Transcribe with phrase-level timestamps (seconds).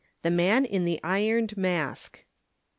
[0.23, 2.25] THE MAN IN THE IRONED MASK.